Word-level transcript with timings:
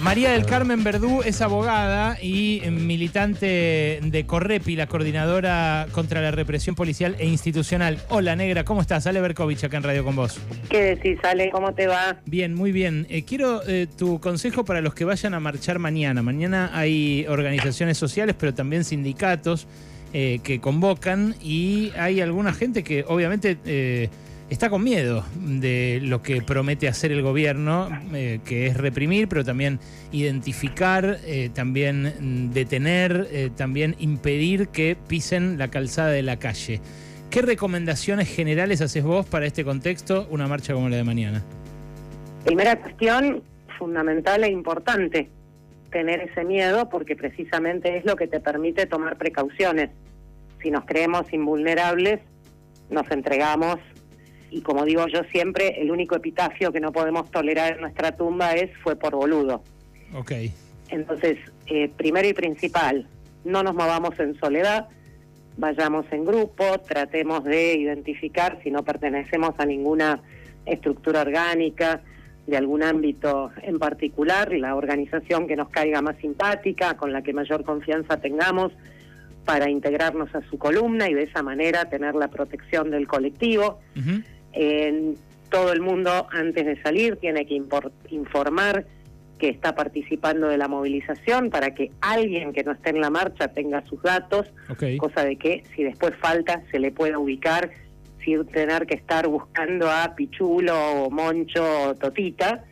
María 0.00 0.30
del 0.30 0.46
Carmen 0.46 0.82
Verdú 0.82 1.20
es 1.22 1.42
abogada 1.42 2.16
y 2.22 2.62
militante 2.70 4.00
de 4.02 4.24
Correpi, 4.26 4.74
la 4.74 4.86
coordinadora 4.86 5.88
contra 5.92 6.22
la 6.22 6.30
represión 6.30 6.74
policial 6.74 7.16
e 7.18 7.26
institucional. 7.26 7.98
Hola, 8.08 8.34
negra, 8.34 8.64
¿cómo 8.64 8.80
estás? 8.80 9.06
Ale 9.06 9.20
Berkovich 9.20 9.62
acá 9.62 9.76
en 9.76 9.82
Radio 9.82 10.02
con 10.02 10.16
vos. 10.16 10.40
¿Qué 10.70 10.96
decís, 10.96 11.18
Ale? 11.22 11.50
¿Cómo 11.50 11.74
te 11.74 11.86
va? 11.86 12.16
Bien, 12.24 12.54
muy 12.54 12.72
bien. 12.72 13.06
Eh, 13.10 13.24
quiero 13.24 13.60
eh, 13.68 13.88
tu 13.98 14.20
consejo 14.20 14.64
para 14.64 14.80
los 14.80 14.94
que 14.94 15.04
vayan 15.04 15.34
a 15.34 15.40
marchar 15.40 15.78
mañana. 15.78 16.22
Mañana 16.22 16.70
hay 16.72 17.26
organizaciones 17.28 17.98
sociales, 17.98 18.34
pero 18.38 18.54
también 18.54 18.84
sindicatos 18.84 19.66
eh, 20.14 20.40
que 20.42 20.62
convocan 20.62 21.34
y 21.42 21.92
hay 21.98 22.22
alguna 22.22 22.54
gente 22.54 22.82
que 22.82 23.04
obviamente 23.06 24.08
está 24.50 24.68
con 24.68 24.82
miedo 24.82 25.24
de 25.36 26.00
lo 26.02 26.22
que 26.22 26.42
promete 26.42 26.88
hacer 26.88 27.12
el 27.12 27.22
gobierno, 27.22 27.88
eh, 28.12 28.40
que 28.44 28.66
es 28.66 28.76
reprimir, 28.76 29.28
pero 29.28 29.44
también 29.44 29.78
identificar, 30.10 31.18
eh, 31.24 31.50
también 31.54 32.50
detener, 32.52 33.28
eh, 33.30 33.50
también 33.56 33.94
impedir 34.00 34.68
que 34.68 34.96
pisen 35.08 35.56
la 35.56 35.68
calzada 35.68 36.10
de 36.10 36.22
la 36.22 36.38
calle. 36.38 36.80
¿Qué 37.30 37.42
recomendaciones 37.42 38.28
generales 38.28 38.80
haces 38.80 39.04
vos 39.04 39.24
para 39.24 39.46
este 39.46 39.64
contexto, 39.64 40.26
una 40.30 40.48
marcha 40.48 40.74
como 40.74 40.88
la 40.88 40.96
de 40.96 41.04
mañana? 41.04 41.42
Primera 42.44 42.76
cuestión 42.80 43.44
fundamental 43.78 44.42
e 44.42 44.50
importante, 44.50 45.30
tener 45.92 46.20
ese 46.20 46.44
miedo 46.44 46.88
porque 46.88 47.14
precisamente 47.14 47.96
es 47.96 48.04
lo 48.04 48.16
que 48.16 48.26
te 48.26 48.40
permite 48.40 48.86
tomar 48.86 49.16
precauciones. 49.16 49.90
Si 50.60 50.70
nos 50.70 50.84
creemos 50.86 51.32
invulnerables, 51.32 52.20
nos 52.90 53.08
entregamos 53.12 53.78
y 54.50 54.62
como 54.62 54.84
digo 54.84 55.06
yo 55.06 55.22
siempre, 55.30 55.80
el 55.80 55.90
único 55.90 56.16
epitafio 56.16 56.72
que 56.72 56.80
no 56.80 56.92
podemos 56.92 57.30
tolerar 57.30 57.74
en 57.74 57.80
nuestra 57.80 58.16
tumba 58.16 58.52
es 58.52 58.70
fue 58.82 58.96
por 58.96 59.14
boludo. 59.14 59.62
Ok. 60.14 60.32
Entonces, 60.88 61.38
eh, 61.66 61.90
primero 61.96 62.28
y 62.28 62.32
principal, 62.32 63.06
no 63.44 63.62
nos 63.62 63.74
movamos 63.74 64.18
en 64.18 64.38
soledad, 64.40 64.88
vayamos 65.56 66.06
en 66.10 66.24
grupo, 66.24 66.78
tratemos 66.80 67.44
de 67.44 67.74
identificar 67.76 68.58
si 68.62 68.70
no 68.70 68.82
pertenecemos 68.82 69.54
a 69.58 69.66
ninguna 69.66 70.20
estructura 70.66 71.22
orgánica 71.22 72.02
de 72.46 72.56
algún 72.56 72.82
ámbito 72.82 73.52
en 73.62 73.78
particular, 73.78 74.52
la 74.52 74.74
organización 74.74 75.46
que 75.46 75.54
nos 75.54 75.68
caiga 75.68 76.02
más 76.02 76.16
simpática, 76.16 76.96
con 76.96 77.12
la 77.12 77.22
que 77.22 77.32
mayor 77.32 77.64
confianza 77.64 78.20
tengamos 78.20 78.72
para 79.44 79.70
integrarnos 79.70 80.34
a 80.34 80.42
su 80.50 80.58
columna 80.58 81.08
y 81.08 81.14
de 81.14 81.24
esa 81.24 81.42
manera 81.42 81.88
tener 81.88 82.14
la 82.14 82.28
protección 82.28 82.90
del 82.90 83.06
colectivo 83.06 83.80
todo 85.50 85.72
el 85.72 85.80
mundo 85.80 86.26
antes 86.30 86.64
de 86.64 86.80
salir 86.82 87.16
tiene 87.16 87.46
que 87.46 87.60
informar 88.10 88.86
que 89.40 89.48
está 89.48 89.74
participando 89.74 90.48
de 90.48 90.58
la 90.58 90.68
movilización 90.68 91.50
para 91.50 91.74
que 91.74 91.90
alguien 92.00 92.52
que 92.52 92.62
no 92.62 92.72
esté 92.72 92.90
en 92.90 93.00
la 93.00 93.10
marcha 93.10 93.48
tenga 93.48 93.84
sus 93.86 94.00
datos, 94.02 94.46
cosa 94.98 95.24
de 95.24 95.36
que 95.36 95.64
si 95.74 95.82
después 95.82 96.14
falta 96.20 96.62
se 96.70 96.78
le 96.78 96.92
pueda 96.92 97.18
ubicar 97.18 97.70
sin 98.24 98.46
tener 98.46 98.86
que 98.86 98.94
estar 98.94 99.26
buscando 99.26 99.90
a 99.90 100.14
Pichulo 100.14 101.04
o 101.04 101.10
Moncho 101.10 101.88
o 101.88 101.94
Totita, 101.94 102.64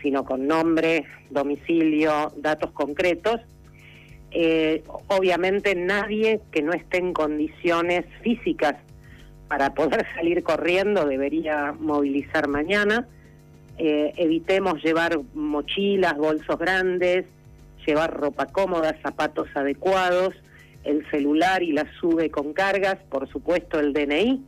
sino 0.00 0.24
con 0.24 0.46
nombre, 0.46 1.04
domicilio, 1.30 2.32
datos 2.36 2.70
concretos. 2.70 3.40
Eh, 4.30 4.82
obviamente 5.08 5.74
nadie 5.74 6.40
que 6.50 6.62
no 6.62 6.72
esté 6.72 6.98
en 6.98 7.12
condiciones 7.12 8.04
físicas 8.22 8.76
para 9.54 9.72
poder 9.72 10.04
salir 10.16 10.42
corriendo 10.42 11.06
debería 11.06 11.72
movilizar 11.78 12.48
mañana. 12.48 13.06
Eh, 13.78 14.12
evitemos 14.16 14.82
llevar 14.82 15.20
mochilas, 15.32 16.16
bolsos 16.16 16.58
grandes, 16.58 17.26
llevar 17.86 18.12
ropa 18.18 18.46
cómoda, 18.46 18.96
zapatos 19.00 19.46
adecuados, 19.54 20.34
el 20.82 21.08
celular 21.08 21.62
y 21.62 21.70
la 21.70 21.86
sube 22.00 22.30
con 22.30 22.52
cargas, 22.52 22.96
por 23.08 23.28
supuesto 23.28 23.78
el 23.78 23.92
DNI, 23.92 24.42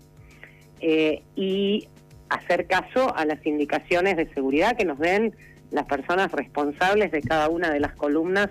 eh, 0.80 1.22
y 1.36 1.86
hacer 2.28 2.66
caso 2.66 3.16
a 3.16 3.24
las 3.24 3.46
indicaciones 3.46 4.16
de 4.16 4.26
seguridad 4.34 4.76
que 4.76 4.84
nos 4.84 4.98
den 4.98 5.36
las 5.70 5.86
personas 5.86 6.32
responsables 6.32 7.12
de 7.12 7.22
cada 7.22 7.48
una 7.48 7.70
de 7.70 7.78
las 7.78 7.94
columnas 7.94 8.48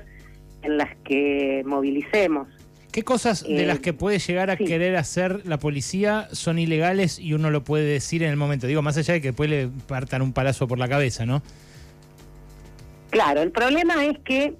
en 0.61 0.77
las 0.77 0.95
que 1.03 1.63
movilicemos. 1.65 2.47
¿Qué 2.95 3.03
cosas 3.03 3.43
de 3.43 3.65
las 3.65 3.79
eh, 3.79 3.81
que 3.81 3.91
puede 3.91 4.19
llegar 4.19 4.49
a 4.49 4.55
querer 4.55 4.95
hacer 4.95 5.45
la 5.45 5.59
policía 5.59 6.29
son 6.31 6.57
ilegales 6.57 7.19
y 7.19 7.33
uno 7.33 7.49
lo 7.49 7.61
puede 7.61 7.83
decir 7.83 8.23
en 8.23 8.29
el 8.29 8.37
momento? 8.37 8.67
Digo, 8.67 8.81
más 8.81 8.95
allá 8.95 9.15
de 9.15 9.19
que 9.19 9.27
después 9.27 9.49
le 9.49 9.67
partan 9.85 10.21
un 10.21 10.31
palazo 10.31 10.65
por 10.65 10.79
la 10.79 10.87
cabeza, 10.87 11.25
¿no? 11.25 11.43
Claro, 13.09 13.41
el 13.41 13.51
problema 13.51 14.05
es 14.05 14.17
que, 14.19 14.53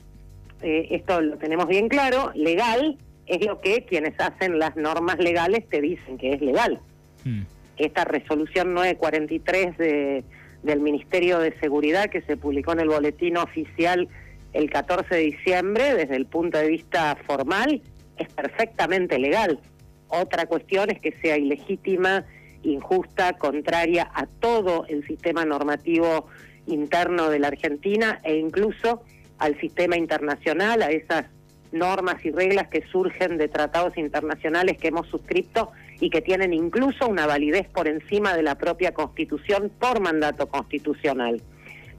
eh, 0.64 0.88
esto 0.92 1.22
lo 1.22 1.38
tenemos 1.38 1.70
bien 1.70 1.88
claro, 1.88 2.34
legal 2.36 2.98
es 3.26 3.46
lo 3.46 3.62
que 3.62 3.86
quienes 3.86 4.20
hacen 4.20 4.60
las 4.60 4.76
normas 4.76 5.18
legales 5.20 5.66
te 5.70 5.80
dicen 5.80 6.18
que 6.18 6.34
es 6.34 6.42
legal. 6.42 6.82
Hmm. 7.24 7.44
Esta 7.78 8.04
resolución 8.04 8.74
943 8.74 9.78
de, 9.78 10.24
del 10.62 10.82
Ministerio 10.82 11.40
de 11.40 11.58
Seguridad 11.62 12.10
que 12.10 12.22
se 12.24 12.36
publicó 12.36 12.74
en 12.74 12.82
el 12.82 12.90
boletín 12.90 13.38
oficial 13.38 14.10
el 14.52 14.70
14 14.70 15.16
de 15.16 15.22
diciembre, 15.22 15.96
desde 15.96 16.18
el 16.18 16.26
punto 16.26 16.58
de 16.58 16.68
vista 16.68 17.18
formal, 17.26 17.82
es 18.18 18.30
perfectamente 18.30 19.20
legal. 19.20 19.60
Otra 20.08 20.46
cuestión 20.46 20.90
es 20.92 21.00
que 21.00 21.14
sea 21.22 21.38
ilegítima, 21.38 22.26
injusta, 22.64 23.34
contraria 23.34 24.10
a 24.14 24.26
todo 24.26 24.86
el 24.88 25.06
sistema 25.08 25.46
normativo 25.46 26.28
interno 26.68 27.30
de 27.30 27.40
la 27.40 27.48
Argentina 27.48 28.20
e 28.24 28.38
incluso 28.38 29.04
al 29.38 29.60
sistema 29.60 29.98
internacional, 29.98 30.82
a 30.82 30.92
esas 30.92 31.26
normas 31.72 32.24
y 32.24 32.32
reglas 32.32 32.70
que 32.70 32.84
surgen 32.88 33.38
de 33.38 33.50
tratados 33.50 33.98
internacionales 33.98 34.78
que 34.78 34.88
hemos 34.88 35.08
suscrito 35.08 35.72
y 36.00 36.10
que 36.10 36.22
tienen 36.22 36.54
incluso 36.54 37.08
una 37.08 37.26
validez 37.26 37.68
por 37.68 37.88
encima 37.88 38.36
de 38.36 38.44
la 38.44 38.56
propia 38.56 38.94
Constitución 38.94 39.72
por 39.80 40.00
mandato 40.00 40.48
constitucional. 40.48 41.42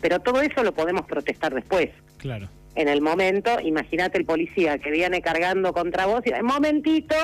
Pero 0.00 0.20
todo 0.20 0.40
eso 0.40 0.62
lo 0.62 0.72
podemos 0.72 1.06
protestar 1.06 1.54
después. 1.54 1.90
Claro 2.18 2.48
en 2.76 2.88
el 2.88 3.00
momento, 3.00 3.58
imagínate 3.60 4.18
el 4.18 4.26
policía 4.26 4.78
que 4.78 4.90
viene 4.90 5.22
cargando 5.22 5.72
contra 5.72 6.06
vos 6.06 6.20
y 6.24 6.42
momentito, 6.42 7.14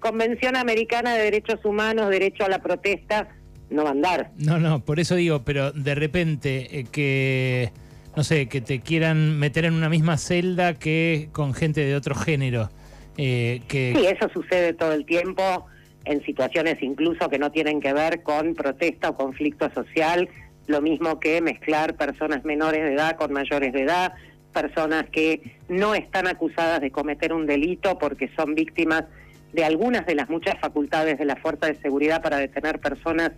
Convención 0.00 0.56
Americana 0.56 1.14
de 1.14 1.24
Derechos 1.24 1.64
Humanos, 1.64 2.08
derecho 2.08 2.44
a 2.44 2.48
la 2.48 2.60
protesta, 2.60 3.28
no 3.70 3.84
va 3.84 3.90
a 3.90 3.92
andar. 3.92 4.30
No, 4.38 4.58
no, 4.58 4.84
por 4.84 4.98
eso 4.98 5.14
digo, 5.14 5.42
pero 5.44 5.70
de 5.70 5.94
repente 5.94 6.78
eh, 6.78 6.86
que, 6.90 7.70
no 8.16 8.24
sé, 8.24 8.48
que 8.48 8.60
te 8.60 8.80
quieran 8.80 9.38
meter 9.38 9.66
en 9.66 9.74
una 9.74 9.88
misma 9.88 10.16
celda 10.16 10.74
que 10.74 11.28
con 11.32 11.54
gente 11.54 11.84
de 11.84 11.94
otro 11.94 12.14
género. 12.14 12.70
Eh, 13.18 13.60
que... 13.68 13.94
Sí, 13.94 14.06
eso 14.06 14.28
sucede 14.32 14.72
todo 14.72 14.92
el 14.92 15.04
tiempo 15.04 15.66
en 16.04 16.24
situaciones 16.24 16.82
incluso 16.82 17.28
que 17.28 17.38
no 17.38 17.52
tienen 17.52 17.80
que 17.80 17.92
ver 17.92 18.22
con 18.22 18.54
protesta 18.54 19.10
o 19.10 19.14
conflicto 19.14 19.70
social, 19.72 20.28
lo 20.66 20.80
mismo 20.80 21.20
que 21.20 21.40
mezclar 21.40 21.96
personas 21.96 22.44
menores 22.44 22.82
de 22.82 22.94
edad 22.94 23.16
con 23.16 23.32
mayores 23.32 23.72
de 23.72 23.82
edad, 23.82 24.14
personas 24.52 25.06
que 25.10 25.56
no 25.68 25.94
están 25.94 26.26
acusadas 26.26 26.80
de 26.80 26.90
cometer 26.90 27.32
un 27.32 27.46
delito 27.46 27.98
porque 27.98 28.30
son 28.36 28.54
víctimas 28.54 29.04
de 29.52 29.64
algunas 29.64 30.06
de 30.06 30.14
las 30.14 30.30
muchas 30.30 30.58
facultades 30.60 31.18
de 31.18 31.24
la 31.24 31.36
Fuerza 31.36 31.66
de 31.66 31.74
Seguridad 31.80 32.22
para 32.22 32.38
detener 32.38 32.80
personas 32.80 33.32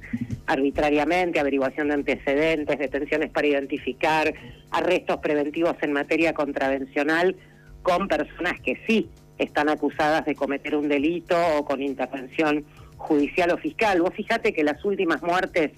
arbitrariamente, 0.46 1.40
averiguación 1.40 1.88
de 1.88 1.94
antecedentes, 1.94 2.78
detenciones 2.78 3.30
para 3.30 3.48
identificar, 3.48 4.32
arrestos 4.70 5.16
preventivos 5.18 5.76
en 5.82 5.92
materia 5.92 6.32
contravencional 6.32 7.34
con 7.82 8.06
personas 8.06 8.60
que 8.60 8.80
sí 8.86 9.10
están 9.38 9.68
acusadas 9.68 10.24
de 10.24 10.36
cometer 10.36 10.76
un 10.76 10.88
delito 10.88 11.36
o 11.56 11.64
con 11.64 11.82
intervención 11.82 12.64
judicial 12.96 13.50
o 13.50 13.58
fiscal. 13.58 14.00
Vos 14.00 14.14
fíjate 14.14 14.52
que 14.52 14.62
las 14.62 14.84
últimas 14.84 15.20
muertes 15.22 15.72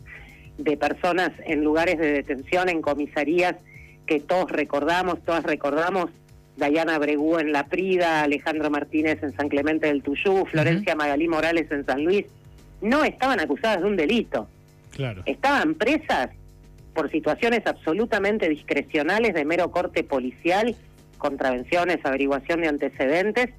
de 0.58 0.76
personas 0.76 1.30
en 1.46 1.64
lugares 1.64 1.98
de 1.98 2.12
detención, 2.12 2.68
en 2.68 2.82
comisarías, 2.82 3.56
que 4.06 4.20
todos 4.20 4.50
recordamos, 4.50 5.22
todas 5.24 5.42
recordamos, 5.44 6.10
Dayana 6.56 6.98
Bregú 6.98 7.38
en 7.38 7.52
La 7.52 7.66
Prida, 7.66 8.22
Alejandro 8.22 8.70
Martínez 8.70 9.22
en 9.22 9.36
San 9.36 9.48
Clemente 9.48 9.88
del 9.88 10.02
Tuyú, 10.02 10.46
Florencia 10.46 10.94
Magalí 10.94 11.28
Morales 11.28 11.70
en 11.70 11.84
San 11.84 12.04
Luis, 12.04 12.24
no 12.80 13.04
estaban 13.04 13.40
acusadas 13.40 13.80
de 13.80 13.86
un 13.86 13.96
delito. 13.96 14.48
Claro. 14.92 15.22
Estaban 15.26 15.74
presas 15.74 16.30
por 16.94 17.10
situaciones 17.10 17.66
absolutamente 17.66 18.48
discrecionales 18.48 19.34
de 19.34 19.44
mero 19.44 19.70
corte 19.70 20.02
policial, 20.02 20.74
contravenciones, 21.18 21.98
averiguación 22.04 22.62
de 22.62 22.68
antecedentes, 22.68 23.50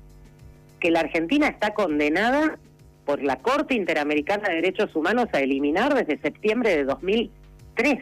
que 0.79 0.89
la 0.89 1.01
Argentina 1.01 1.47
está 1.47 1.73
condenada 1.73 2.57
por 3.05 3.21
la 3.21 3.37
Corte 3.37 3.75
Interamericana 3.75 4.49
de 4.49 4.55
Derechos 4.55 4.95
Humanos 4.95 5.27
a 5.33 5.39
eliminar 5.39 5.93
desde 5.93 6.21
septiembre 6.21 6.75
de 6.75 6.83
2003 6.83 7.99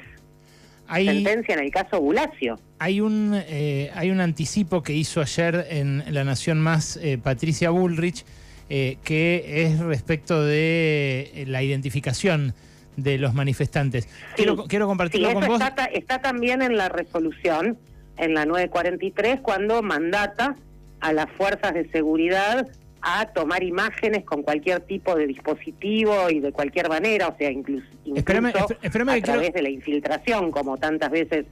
hay, 0.88 1.06
sentencia 1.06 1.56
en 1.56 1.64
el 1.64 1.72
caso 1.72 2.00
Bulacio. 2.02 2.60
Hay 2.80 3.02
un, 3.02 3.34
eh, 3.48 3.92
hay 3.96 4.12
un 4.12 4.20
anticipo 4.20 4.84
que 4.84 4.94
hizo 4.94 5.22
ayer 5.22 5.68
en 5.70 6.04
La 6.10 6.24
Nación 6.24 6.60
Más 6.60 6.98
eh, 6.98 7.18
Patricia 7.18 7.70
Bullrich, 7.70 8.26
eh, 8.70 8.98
que 9.04 9.64
es 9.64 9.80
respecto 9.80 10.44
de 10.44 11.46
la 11.48 11.64
identificación 11.64 12.54
de 12.98 13.18
los 13.18 13.34
manifestantes. 13.34 14.08
quiero, 14.36 14.66
quiero 14.66 14.88
compartirlo 14.88 15.34
con 15.34 15.48
vos. 15.48 15.62
Está, 15.62 15.86
está 15.86 16.22
también 16.22 16.62
en 16.62 16.78
la 16.78 16.90
resolución, 16.90 17.78
en 18.18 18.34
la 18.34 18.46
943 18.46 19.42
cuando 19.42 19.82
mandata 19.82 20.56
a 21.02 21.14
las 21.14 21.30
fuerzas 21.32 21.74
de 21.74 21.90
seguridad 21.92 22.68
a 23.08 23.28
tomar 23.28 23.62
imágenes 23.62 24.26
con 24.26 24.42
cualquier 24.42 24.82
tipo 24.82 25.16
de 25.16 25.28
dispositivo 25.28 26.28
y 26.32 26.40
de 26.40 26.52
cualquier 26.52 26.90
manera, 26.90 27.28
o 27.28 27.38
sea, 27.38 27.52
incluso, 27.52 27.86
a 28.18 29.22
través 29.22 29.54
de 29.54 29.62
la 29.62 29.70
infiltración, 29.70 30.50
como 30.50 30.78
tantas 30.78 31.12
veces 31.12 31.46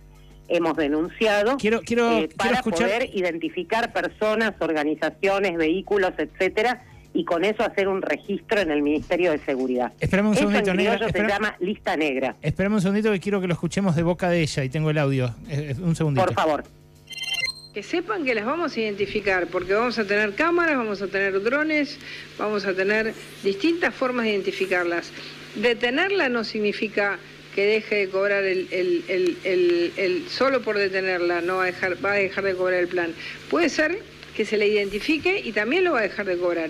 hemos 0.47 0.75
denunciado, 0.75 1.57
quiero, 1.57 1.81
quiero, 1.81 2.11
eh, 2.17 2.29
para 2.35 2.63
poder 2.63 3.07
identificar 3.13 3.93
personas, 3.93 4.55
organizaciones, 4.59 5.55
vehículos, 5.55 6.13
etcétera, 6.17 6.85
y 7.13 7.23
con 7.23 7.45
eso 7.45 7.61
hacer 7.61 7.87
un 7.87 8.01
registro 8.01 8.59
en 8.59 8.71
el 8.71 8.81
Ministerio 8.81 9.31
de 9.31 9.37
Seguridad. 9.37 9.93
Esperemos 9.99 10.41
un 10.41 10.51
segundito, 10.51 10.91
Eso 10.91 11.09
se 11.09 11.27
llama 11.27 11.55
lista 11.59 11.95
negra. 11.95 12.35
Esperemos 12.41 12.77
un 12.77 12.81
segundito 12.81 13.11
que 13.11 13.19
quiero 13.19 13.39
que 13.39 13.47
lo 13.47 13.53
escuchemos 13.53 13.95
de 13.95 14.01
boca 14.01 14.27
de 14.29 14.41
ella 14.41 14.63
y 14.63 14.69
tengo 14.69 14.89
el 14.89 14.97
audio. 14.97 15.27
Eh, 15.47 15.75
eh, 15.77 15.81
un 15.83 15.95
segundito. 15.95 16.25
Por 16.25 16.33
favor. 16.33 16.63
Que 17.73 17.81
sepan 17.81 18.23
que 18.23 18.35
las 18.35 18.45
vamos 18.45 18.77
a 18.77 18.81
identificar, 18.81 19.47
porque 19.47 19.73
vamos 19.73 19.97
a 19.97 20.05
tener 20.05 20.35
cámaras, 20.35 20.77
vamos 20.77 21.01
a 21.01 21.07
tener 21.07 21.41
drones, 21.41 21.97
vamos 22.37 22.65
a 22.65 22.73
tener 22.75 23.15
distintas 23.43 23.95
formas 23.95 24.25
de 24.25 24.33
identificarlas. 24.33 25.11
Detenerla 25.55 26.29
no 26.29 26.43
significa 26.43 27.17
que 27.55 27.65
deje 27.65 27.95
de 27.95 28.09
cobrar 28.09 28.43
el, 28.43 30.25
solo 30.29 30.61
por 30.61 30.77
detenerla, 30.77 31.41
no 31.41 31.57
va 31.57 31.63
a, 31.63 31.65
dejar, 31.65 32.05
va 32.05 32.11
a 32.11 32.15
dejar 32.15 32.43
de 32.43 32.55
cobrar 32.55 32.79
el 32.79 32.89
plan. 32.89 33.11
Puede 33.49 33.69
ser 33.69 33.97
que 34.35 34.45
se 34.45 34.57
le 34.57 34.67
identifique 34.67 35.41
y 35.43 35.51
también 35.51 35.83
lo 35.83 35.93
va 35.93 35.99
a 35.99 36.03
dejar 36.03 36.27
de 36.27 36.37
cobrar. 36.37 36.69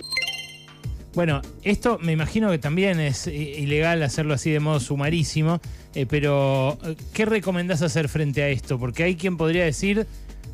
Bueno, 1.16 1.42
esto 1.64 2.00
me 2.02 2.14
imagino 2.14 2.50
que 2.50 2.60
también 2.60 3.02
es 3.02 3.28
ilegal 3.28 4.02
hacerlo 4.04 4.34
así 4.34 4.52
de 4.52 4.60
modo 4.62 4.80
sumarísimo, 4.80 5.62
eh, 5.94 6.06
pero 6.10 6.78
¿qué 7.14 7.26
recomendás 7.26 7.82
hacer 7.82 8.08
frente 8.08 8.42
a 8.42 8.48
esto? 8.50 8.80
Porque 8.80 9.04
hay 9.04 9.16
quien 9.16 9.38
podría 9.38 9.64
decir, 9.64 10.08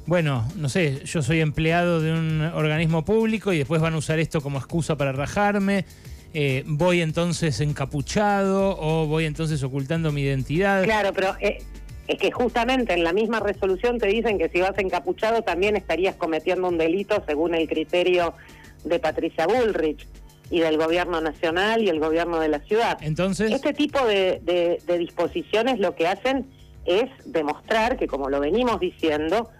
bueno, 0.10 0.44
no 0.56 0.70
sé, 0.70 1.06
yo 1.06 1.22
soy 1.22 1.40
empleado 1.40 2.02
de 2.02 2.12
un 2.12 2.42
organismo 2.42 3.06
público 3.06 3.54
y 3.54 3.60
después 3.60 3.80
van 3.80 3.94
a 3.94 3.98
usar 3.98 4.18
esto 4.18 4.42
como 4.42 4.58
excusa 4.58 4.98
para 4.98 5.12
rajarme. 5.12 5.86
Eh, 6.34 6.64
voy 6.66 7.02
entonces 7.02 7.62
encapuchado 7.62 8.76
o 8.80 9.06
voy 9.06 9.26
entonces 9.26 9.62
ocultando 9.62 10.12
mi 10.12 10.22
identidad. 10.22 10.84
Claro, 10.84 11.14
pero 11.14 11.36
eh, 11.40 11.60
es 12.08 12.18
que 12.18 12.32
justamente 12.32 12.94
en 12.94 13.04
la 13.04 13.14
misma 13.14 13.40
resolución 13.40 14.00
te 14.00 14.08
dicen 14.08 14.40
que 14.40 14.50
si 14.50 14.60
vas 14.60 14.78
encapuchado 14.80 15.44
también 15.44 15.76
estarías 15.76 16.16
cometiendo 16.16 16.68
un 16.68 16.80
delito 16.80 17.24
según 17.28 17.54
el 17.54 17.68
criterio 17.70 18.34
de 18.84 18.98
Patricia 18.98 19.46
Bullrich 19.46 20.08
y 20.50 20.60
del 20.62 20.78
gobierno 20.78 21.22
nacional 21.22 21.84
y 21.84 21.90
el 21.90 22.00
gobierno 22.00 22.40
de 22.40 22.48
la 22.48 22.60
ciudad. 22.62 22.98
Entonces, 23.02 23.52
este 23.52 23.74
tipo 23.74 24.04
de, 24.08 24.42
de 24.88 24.98
disposiciones 24.98 25.80
lo 25.80 25.94
que 25.94 26.08
hacen 26.08 26.48
es 26.86 27.10
demostrar 27.26 27.98
que, 27.98 28.08
como 28.08 28.30
lo 28.30 28.40
venimos 28.40 28.80
diciendo, 28.80 29.52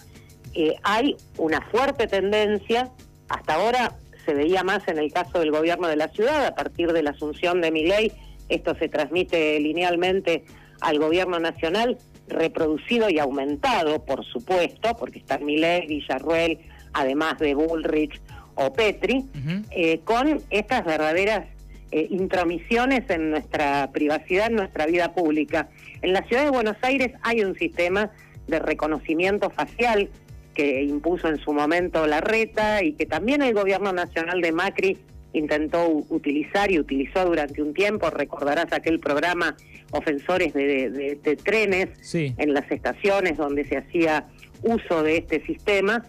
eh, 0.54 0.76
hay 0.84 1.16
una 1.38 1.62
fuerte 1.70 2.08
tendencia, 2.08 2.90
hasta 3.28 3.56
ahora 3.56 3.96
se 4.26 4.34
veía 4.34 4.64
más 4.64 4.88
en 4.88 4.98
el 4.98 5.12
caso 5.12 5.40
del 5.40 5.52
gobierno 5.52 5.88
de 5.88 5.96
la 5.96 6.08
ciudad, 6.10 6.46
a 6.46 6.56
partir 6.56 6.92
de 6.94 7.04
la 7.04 7.12
asunción 7.12 7.62
de 7.62 7.72
mi 7.72 7.86
ley, 7.86 8.12
esto 8.50 8.76
se 8.76 8.90
transmite 8.90 9.60
linealmente 9.60 10.44
al 10.82 11.00
gobierno 11.00 11.40
nacional, 11.40 11.98
reproducido 12.28 13.10
y 13.10 13.20
aumentado, 13.20 14.04
por 14.06 14.26
supuesto, 14.26 14.96
porque 14.98 15.20
están 15.20 15.46
Milei, 15.46 15.88
Villarruel, 15.88 16.60
además 16.94 17.38
de 17.40 17.54
Bullrich 17.56 18.20
o 18.56 18.74
Petri, 18.74 19.26
eh, 19.72 20.00
con 20.04 20.42
estas 20.50 20.86
verdaderas 20.86 21.46
eh, 21.92 22.08
intromisiones 22.10 23.10
en 23.10 23.32
nuestra 23.32 23.90
privacidad, 23.92 24.48
en 24.48 24.56
nuestra 24.56 24.86
vida 24.86 25.14
pública. 25.14 25.70
En 26.02 26.14
la 26.14 26.24
ciudad 26.24 26.44
de 26.44 26.52
Buenos 26.52 26.78
Aires 26.82 27.14
hay 27.24 27.44
un 27.44 27.56
sistema 27.56 28.12
de 28.48 28.60
reconocimiento 28.60 29.50
facial 29.50 30.10
que 30.54 30.84
impuso 30.84 31.28
en 31.28 31.38
su 31.38 31.54
momento 31.54 32.06
la 32.08 32.22
reta 32.22 32.84
y 32.84 32.94
que 32.94 33.06
también 33.06 33.42
el 33.42 33.54
gobierno 33.54 33.94
nacional 33.94 34.42
de 34.42 34.52
Macri 34.52 34.98
intentó 35.34 35.88
utilizar 36.10 36.72
y 36.72 36.80
utilizó 36.80 37.26
durante 37.26 37.62
un 37.62 37.74
tiempo, 37.74 38.10
recordarás 38.10 38.74
aquel 38.74 39.00
programa 39.00 39.56
Ofensores 39.92 40.54
de, 40.54 41.38
Trenes 41.44 41.90
en 42.14 42.54
las 42.54 42.70
estaciones 42.72 43.38
donde 43.38 43.66
se 43.66 43.78
hacía 43.78 44.28
uso 44.64 45.04
de 45.04 45.18
este 45.18 45.44
sistema, 45.46 46.04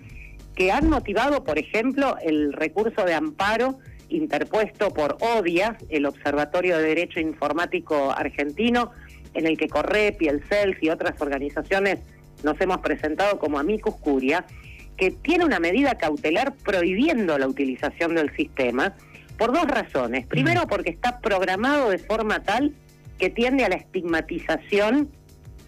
que 0.54 0.72
han 0.72 0.88
motivado, 0.88 1.44
por 1.44 1.58
ejemplo, 1.58 2.16
el 2.22 2.52
recurso 2.52 3.04
de 3.04 3.14
amparo 3.14 3.78
interpuesto 4.08 4.92
por 4.92 5.16
ODIA, 5.20 5.78
el 5.88 6.04
Observatorio 6.06 6.78
de 6.78 6.84
Derecho 6.84 7.20
Informático 7.20 8.10
Argentino, 8.10 8.90
en 9.34 9.46
el 9.46 9.56
que 9.56 9.68
Correp 9.68 10.20
y 10.20 10.28
el 10.28 10.42
CELS 10.48 10.76
y 10.82 10.90
otras 10.90 11.20
organizaciones 11.20 12.00
nos 12.44 12.60
hemos 12.60 12.78
presentado 12.78 13.38
como 13.38 13.58
amicus 13.58 13.96
curia, 13.96 14.44
que 14.96 15.10
tiene 15.10 15.44
una 15.44 15.60
medida 15.60 15.94
cautelar 15.96 16.54
prohibiendo 16.56 17.38
la 17.38 17.46
utilización 17.46 18.14
del 18.14 18.34
sistema 18.36 18.94
por 19.38 19.52
dos 19.52 19.66
razones. 19.66 20.26
Primero, 20.26 20.66
porque 20.66 20.90
está 20.90 21.20
programado 21.20 21.90
de 21.90 21.98
forma 21.98 22.42
tal 22.42 22.74
que 23.18 23.30
tiende 23.30 23.64
a 23.64 23.68
la 23.68 23.76
estigmatización 23.76 25.10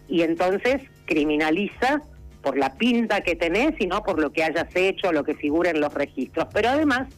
y 0.08 0.22
entonces 0.22 0.82
criminaliza 1.06 2.02
por 2.42 2.58
la 2.58 2.74
pinta 2.74 3.22
que 3.22 3.36
tenés 3.36 3.80
y 3.80 3.86
no 3.86 4.02
por 4.02 4.20
lo 4.20 4.32
que 4.32 4.44
hayas 4.44 4.68
hecho, 4.74 5.12
lo 5.12 5.24
que 5.24 5.34
figura 5.34 5.70
en 5.70 5.80
los 5.80 5.94
registros, 5.94 6.48
pero 6.52 6.70
además 6.70 7.08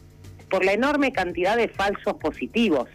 por 0.49 0.63
la 0.63 0.73
enorme 0.73 1.11
cantidad 1.11 1.57
de 1.57 1.67
falsos 1.67 2.13
positivos 2.15 2.87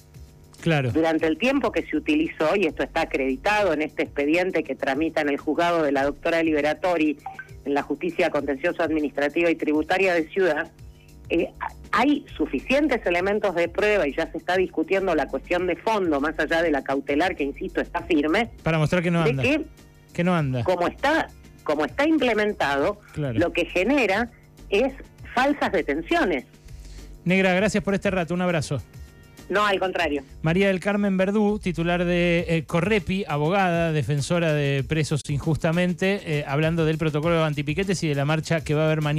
durante 0.92 1.26
el 1.26 1.38
tiempo 1.38 1.72
que 1.72 1.86
se 1.86 1.96
utilizó, 1.96 2.56
y 2.56 2.66
esto 2.66 2.82
está 2.82 3.02
acreditado 3.02 3.72
en 3.72 3.82
este 3.82 4.02
expediente 4.02 4.62
que 4.62 4.74
tramita 4.74 5.20
en 5.20 5.28
el 5.28 5.38
juzgado 5.38 5.82
de 5.82 5.92
la 5.92 6.04
doctora 6.04 6.42
Liberatori 6.42 7.18
en 7.64 7.74
la 7.74 7.82
Justicia 7.82 8.30
Contencioso 8.30 8.82
Administrativa 8.82 9.50
y 9.50 9.54
Tributaria 9.54 10.14
de 10.14 10.28
Ciudad, 10.28 10.70
eh, 11.28 11.50
hay 11.92 12.24
suficientes 12.36 13.04
elementos 13.06 13.54
de 13.54 13.68
prueba 13.68 14.06
y 14.06 14.14
ya 14.14 14.30
se 14.30 14.38
está 14.38 14.56
discutiendo 14.56 15.14
la 15.14 15.26
cuestión 15.26 15.66
de 15.66 15.76
fondo, 15.76 16.20
más 16.20 16.38
allá 16.38 16.62
de 16.62 16.70
la 16.70 16.82
cautelar, 16.82 17.36
que 17.36 17.44
insisto, 17.44 17.80
está 17.80 18.02
firme. 18.02 18.50
Para 18.62 18.78
mostrar 18.78 19.02
que 19.02 19.10
no 19.10 19.22
anda. 19.22 19.42
Que, 20.12 20.24
no 20.24 20.34
anda. 20.34 20.64
Como 20.64 20.86
está, 20.88 21.28
como 21.64 21.84
está 21.84 22.06
implementado, 22.06 23.00
lo 23.16 23.52
que 23.52 23.64
genera 23.64 24.30
es 24.68 24.92
falsas 25.34 25.72
detenciones. 25.72 26.44
Negra, 27.24 27.54
gracias 27.54 27.82
por 27.82 27.94
este 27.94 28.10
rato. 28.10 28.34
Un 28.34 28.42
abrazo. 28.42 28.80
No, 29.50 29.66
al 29.66 29.80
contrario. 29.80 30.22
María 30.42 30.68
del 30.68 30.78
Carmen 30.78 31.16
Verdú, 31.16 31.58
titular 31.58 32.04
de 32.04 32.46
eh, 32.48 32.64
Correpi, 32.64 33.24
abogada, 33.26 33.90
defensora 33.90 34.54
de 34.54 34.84
presos 34.84 35.22
injustamente, 35.28 36.20
eh, 36.24 36.44
hablando 36.46 36.84
del 36.84 36.98
protocolo 36.98 37.36
de 37.36 37.44
antipiquetes 37.44 38.00
y 38.04 38.08
de 38.08 38.14
la 38.14 38.24
marcha 38.24 38.62
que 38.62 38.74
va 38.74 38.82
a 38.82 38.86
haber 38.86 39.02
mañana. 39.02 39.10